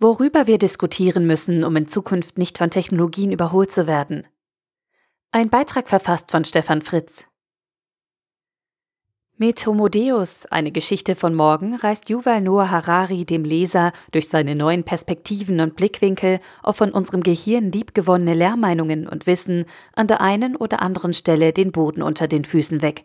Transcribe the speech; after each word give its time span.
Worüber 0.00 0.46
wir 0.46 0.58
diskutieren 0.58 1.26
müssen, 1.26 1.64
um 1.64 1.74
in 1.74 1.88
Zukunft 1.88 2.38
nicht 2.38 2.56
von 2.56 2.70
Technologien 2.70 3.32
überholt 3.32 3.72
zu 3.72 3.88
werden. 3.88 4.28
Ein 5.32 5.50
Beitrag 5.50 5.88
verfasst 5.88 6.30
von 6.30 6.44
Stefan 6.44 6.82
Fritz. 6.82 7.26
Mit 9.36 9.66
Homo 9.66 9.88
Deus, 9.88 10.46
eine 10.46 10.70
Geschichte 10.70 11.16
von 11.16 11.34
morgen, 11.34 11.74
reißt 11.74 12.10
Yuval 12.10 12.40
Noah 12.40 12.70
Harari 12.70 13.24
dem 13.24 13.44
Leser 13.44 13.92
durch 14.12 14.28
seine 14.28 14.54
neuen 14.54 14.84
Perspektiven 14.84 15.58
und 15.60 15.74
Blickwinkel 15.74 16.38
auf 16.62 16.76
von 16.76 16.92
unserem 16.92 17.24
Gehirn 17.24 17.72
liebgewonnene 17.72 18.34
Lehrmeinungen 18.34 19.08
und 19.08 19.26
Wissen 19.26 19.64
an 19.94 20.06
der 20.06 20.20
einen 20.20 20.54
oder 20.54 20.80
anderen 20.80 21.12
Stelle 21.12 21.52
den 21.52 21.72
Boden 21.72 22.02
unter 22.02 22.28
den 22.28 22.44
Füßen 22.44 22.82
weg. 22.82 23.04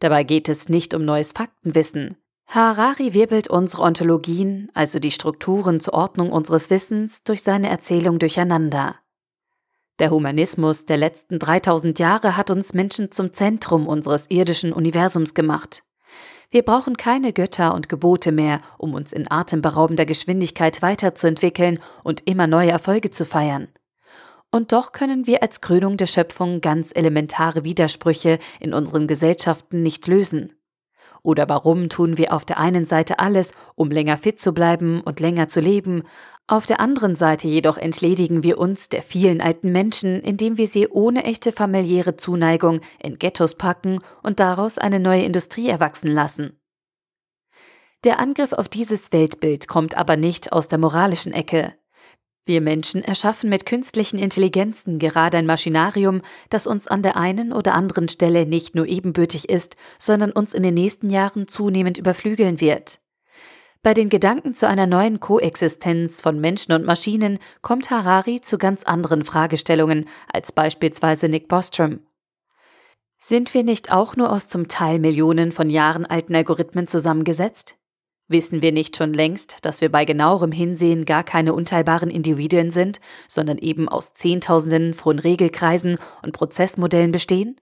Dabei 0.00 0.24
geht 0.24 0.48
es 0.48 0.68
nicht 0.68 0.92
um 0.92 1.04
neues 1.04 1.32
Faktenwissen. 1.32 2.16
Harari 2.46 3.12
wirbelt 3.12 3.48
unsere 3.48 3.82
Ontologien, 3.82 4.70
also 4.72 4.98
die 4.98 5.10
Strukturen 5.10 5.80
zur 5.80 5.94
Ordnung 5.94 6.30
unseres 6.30 6.70
Wissens, 6.70 7.22
durch 7.24 7.42
seine 7.42 7.68
Erzählung 7.68 8.18
durcheinander. 8.18 8.96
Der 9.98 10.10
Humanismus 10.10 10.84
der 10.84 10.98
letzten 10.98 11.38
3000 11.38 11.98
Jahre 11.98 12.36
hat 12.36 12.50
uns 12.50 12.74
Menschen 12.74 13.10
zum 13.10 13.32
Zentrum 13.32 13.88
unseres 13.88 14.26
irdischen 14.28 14.72
Universums 14.72 15.34
gemacht. 15.34 15.82
Wir 16.50 16.62
brauchen 16.62 16.96
keine 16.96 17.32
Götter 17.32 17.74
und 17.74 17.88
Gebote 17.88 18.30
mehr, 18.30 18.60
um 18.78 18.94
uns 18.94 19.12
in 19.12 19.30
atemberaubender 19.30 20.06
Geschwindigkeit 20.06 20.80
weiterzuentwickeln 20.82 21.80
und 22.04 22.26
immer 22.26 22.46
neue 22.46 22.70
Erfolge 22.70 23.10
zu 23.10 23.24
feiern. 23.24 23.68
Und 24.52 24.72
doch 24.72 24.92
können 24.92 25.26
wir 25.26 25.42
als 25.42 25.60
Krönung 25.60 25.96
der 25.96 26.06
Schöpfung 26.06 26.60
ganz 26.60 26.92
elementare 26.94 27.64
Widersprüche 27.64 28.38
in 28.60 28.72
unseren 28.72 29.08
Gesellschaften 29.08 29.82
nicht 29.82 30.06
lösen. 30.06 30.52
Oder 31.26 31.48
warum 31.48 31.88
tun 31.88 32.18
wir 32.18 32.32
auf 32.32 32.44
der 32.44 32.56
einen 32.58 32.86
Seite 32.86 33.18
alles, 33.18 33.52
um 33.74 33.90
länger 33.90 34.16
fit 34.16 34.38
zu 34.38 34.52
bleiben 34.52 35.00
und 35.00 35.18
länger 35.18 35.48
zu 35.48 35.58
leben, 35.58 36.04
auf 36.46 36.66
der 36.66 36.78
anderen 36.78 37.16
Seite 37.16 37.48
jedoch 37.48 37.78
entledigen 37.78 38.44
wir 38.44 38.58
uns 38.58 38.90
der 38.90 39.02
vielen 39.02 39.40
alten 39.40 39.72
Menschen, 39.72 40.20
indem 40.20 40.56
wir 40.56 40.68
sie 40.68 40.86
ohne 40.86 41.24
echte 41.24 41.50
familiäre 41.50 42.16
Zuneigung 42.16 42.80
in 43.02 43.18
Ghettos 43.18 43.56
packen 43.56 43.98
und 44.22 44.38
daraus 44.38 44.78
eine 44.78 45.00
neue 45.00 45.24
Industrie 45.24 45.68
erwachsen 45.68 46.12
lassen. 46.12 46.60
Der 48.04 48.20
Angriff 48.20 48.52
auf 48.52 48.68
dieses 48.68 49.10
Weltbild 49.10 49.66
kommt 49.66 49.96
aber 49.96 50.16
nicht 50.16 50.52
aus 50.52 50.68
der 50.68 50.78
moralischen 50.78 51.32
Ecke. 51.32 51.74
Wir 52.46 52.60
Menschen 52.60 53.02
erschaffen 53.02 53.50
mit 53.50 53.66
künstlichen 53.66 54.18
Intelligenzen 54.18 55.00
gerade 55.00 55.36
ein 55.36 55.46
Maschinarium, 55.46 56.22
das 56.48 56.68
uns 56.68 56.86
an 56.86 57.02
der 57.02 57.16
einen 57.16 57.52
oder 57.52 57.74
anderen 57.74 58.08
Stelle 58.08 58.46
nicht 58.46 58.76
nur 58.76 58.86
ebenbürtig 58.86 59.48
ist, 59.48 59.76
sondern 59.98 60.30
uns 60.30 60.54
in 60.54 60.62
den 60.62 60.74
nächsten 60.74 61.10
Jahren 61.10 61.48
zunehmend 61.48 61.98
überflügeln 61.98 62.60
wird. 62.60 63.00
Bei 63.82 63.94
den 63.94 64.08
Gedanken 64.08 64.54
zu 64.54 64.68
einer 64.68 64.86
neuen 64.86 65.18
Koexistenz 65.18 66.20
von 66.20 66.40
Menschen 66.40 66.72
und 66.72 66.84
Maschinen 66.84 67.40
kommt 67.62 67.90
Harari 67.90 68.40
zu 68.40 68.58
ganz 68.58 68.84
anderen 68.84 69.24
Fragestellungen 69.24 70.08
als 70.32 70.52
beispielsweise 70.52 71.28
Nick 71.28 71.48
Bostrom. 71.48 71.98
Sind 73.18 73.54
wir 73.54 73.64
nicht 73.64 73.90
auch 73.90 74.14
nur 74.14 74.30
aus 74.30 74.46
zum 74.46 74.68
Teil 74.68 75.00
Millionen 75.00 75.50
von 75.50 75.68
Jahren 75.68 76.06
alten 76.06 76.36
Algorithmen 76.36 76.86
zusammengesetzt? 76.86 77.76
Wissen 78.28 78.60
wir 78.60 78.72
nicht 78.72 78.96
schon 78.96 79.12
längst, 79.12 79.56
dass 79.62 79.80
wir 79.80 79.90
bei 79.90 80.04
genauerem 80.04 80.50
Hinsehen 80.50 81.04
gar 81.04 81.22
keine 81.22 81.54
unteilbaren 81.54 82.10
Individuen 82.10 82.72
sind, 82.72 83.00
sondern 83.28 83.58
eben 83.58 83.88
aus 83.88 84.14
Zehntausenden 84.14 84.94
von 84.94 85.20
Regelkreisen 85.20 85.98
und 86.22 86.32
Prozessmodellen 86.32 87.12
bestehen? 87.12 87.56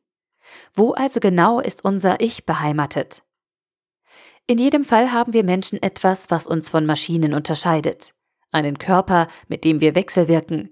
Wo 0.73 0.93
also 0.93 1.21
genau 1.21 1.61
ist 1.61 1.85
unser 1.85 2.21
Ich 2.21 2.47
beheimatet? 2.47 3.23
In 4.47 4.59
jedem 4.59 4.85
Fall 4.85 5.13
haben 5.13 5.33
wir 5.33 5.45
Menschen 5.45 5.83
etwas, 5.83 6.31
was 6.31 6.47
uns 6.47 6.69
von 6.69 6.87
Maschinen 6.87 7.35
unterscheidet. 7.35 8.15
Einen 8.51 8.79
Körper, 8.79 9.29
mit 9.49 9.65
dem 9.65 9.81
wir 9.81 9.95
wechselwirken. 9.95 10.71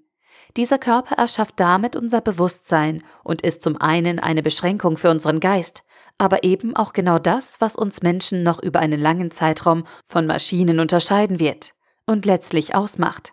Dieser 0.57 0.79
Körper 0.79 1.17
erschafft 1.17 1.59
damit 1.59 1.97
unser 1.97 2.21
Bewusstsein 2.21 3.03
und 3.25 3.41
ist 3.43 3.63
zum 3.63 3.81
einen 3.81 4.19
eine 4.19 4.43
Beschränkung 4.43 4.99
für 4.99 5.11
unseren 5.11 5.41
Geist, 5.41 5.83
aber 6.23 6.45
eben 6.45 6.77
auch 6.77 6.93
genau 6.93 7.19
das, 7.19 7.61
was 7.61 7.75
uns 7.75 8.01
Menschen 8.01 8.45
noch 8.45 8.63
über 8.63 8.79
einen 8.79 9.01
langen 9.01 9.33
Zeitraum 9.33 9.83
von 10.05 10.25
Maschinen 10.25 10.79
unterscheiden 10.79 11.41
wird 11.41 11.73
und 12.07 12.27
letztlich 12.27 12.77
ausmacht. 12.77 13.33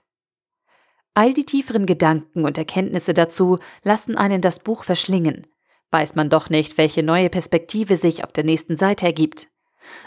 All 1.13 1.35
die 1.35 1.45
tieferen 1.45 1.85
Gedanken 1.85 2.45
und 2.45 2.57
Erkenntnisse 2.57 3.13
dazu 3.13 3.59
lassen 3.83 4.17
einen 4.17 4.41
das 4.41 4.57
Buch 4.57 4.83
verschlingen. 4.83 5.45
Weiß 5.91 6.15
man 6.15 6.31
doch 6.31 6.49
nicht, 6.49 6.79
welche 6.79 7.03
neue 7.03 7.29
Perspektive 7.29 7.95
sich 7.95 8.23
auf 8.23 8.31
der 8.31 8.43
nächsten 8.43 8.75
Seite 8.75 9.05
ergibt. 9.05 9.49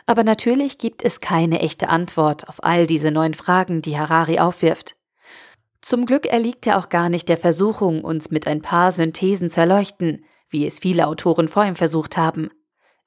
Aber 0.07 0.25
natürlich 0.25 0.77
gibt 0.77 1.05
es 1.05 1.21
keine 1.21 1.61
echte 1.61 1.89
Antwort 1.89 2.49
auf 2.49 2.65
all 2.65 2.89
diese 2.89 3.13
neuen 3.13 3.35
Fragen, 3.35 3.81
die 3.83 3.97
Harari 3.97 4.41
aufwirft. 4.41 4.97
Zum 5.83 6.05
Glück 6.05 6.27
erliegt 6.27 6.67
er 6.67 6.79
auch 6.79 6.89
gar 6.89 7.09
nicht 7.09 7.29
der 7.29 7.39
Versuchung, 7.39 8.03
uns 8.03 8.33
mit 8.33 8.49
ein 8.49 8.61
paar 8.61 8.91
Synthesen 8.91 9.51
zu 9.51 9.61
erleuchten, 9.61 10.25
wie 10.49 10.67
es 10.67 10.81
viele 10.81 11.07
Autoren 11.07 11.47
vor 11.47 11.65
ihm 11.65 11.77
versucht 11.77 12.17
haben. 12.17 12.51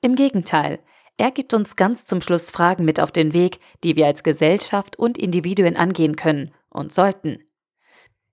Im 0.06 0.14
Gegenteil, 0.14 0.82
er 1.18 1.32
gibt 1.32 1.52
uns 1.56 1.76
ganz 1.76 2.06
zum 2.06 2.22
Schluss 2.22 2.52
Fragen 2.52 2.86
mit 2.86 3.00
auf 3.00 3.12
den 3.12 3.34
Weg, 3.34 3.58
die 3.84 3.96
wir 3.96 4.06
als 4.06 4.22
Gesellschaft 4.22 5.00
und 5.00 5.18
Individuen 5.18 5.76
angehen 5.76 6.16
können 6.16 6.54
und 6.70 6.94
sollten. 6.94 7.40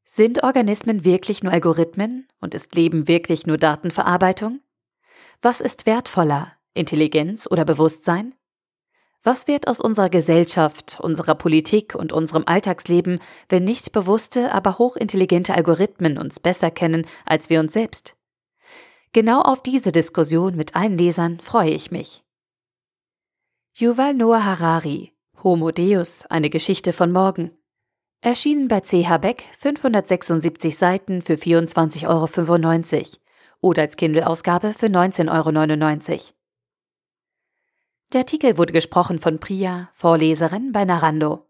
Sind 0.05 0.43
Organismen 0.43 1.07
wirklich 1.07 1.43
nur 1.43 1.51
Algorithmen 1.51 2.29
und 2.43 2.53
ist 2.53 2.75
Leben 2.75 3.09
wirklich 3.09 3.47
nur 3.47 3.57
Datenverarbeitung? 3.57 4.61
Was 5.41 5.63
ist 5.63 5.87
wertvoller, 5.87 6.53
Intelligenz 6.75 7.49
oder 7.51 7.65
Bewusstsein? 7.65 8.35
Was 9.23 9.49
wird 9.49 9.67
aus 9.67 9.81
unserer 9.81 10.11
Gesellschaft, 10.11 11.01
unserer 11.01 11.37
Politik 11.37 11.95
und 11.95 12.13
unserem 12.13 12.43
Alltagsleben, 12.45 13.19
wenn 13.49 13.65
nicht 13.65 13.93
bewusste, 13.93 14.53
aber 14.53 14.77
hochintelligente 14.77 15.55
Algorithmen 15.55 16.19
uns 16.19 16.39
besser 16.39 16.71
kennen 16.71 17.07
als 17.25 17.49
wir 17.49 17.61
uns 17.61 17.73
selbst? 17.73 18.15
Genau 19.13 19.43
auf 19.43 19.63
diese 19.63 19.93
Diskussion 19.93 20.57
mit 20.57 20.75
allen 20.75 20.97
Lesern 20.97 21.39
freue 21.39 21.71
ich 21.71 21.91
mich. 21.91 22.25
Yuval 23.75 24.15
Noah 24.15 24.45
Harari, 24.45 25.13
Homo 25.43 25.71
Deus, 25.71 26.25
eine 26.27 26.49
Geschichte 26.49 26.95
von 26.95 27.13
morgen. 27.13 27.51
Erschienen 28.23 28.69
bei 28.69 28.81
CH 28.81 29.19
Beck 29.19 29.45
576 29.59 30.79
Seiten 30.79 31.21
für 31.21 31.35
24,95 31.35 32.07
Euro 32.09 33.09
oder 33.61 33.83
als 33.83 33.97
Kindle-Ausgabe 33.97 34.73
für 34.73 34.87
19,99 34.87 36.11
Euro. 36.11 36.21
Der 38.15 38.21
Artikel 38.21 38.57
wurde 38.57 38.73
gesprochen 38.73 39.19
von 39.19 39.39
Priya, 39.39 39.91
Vorleserin 39.93 40.73
bei 40.73 40.85
Narando. 40.85 41.47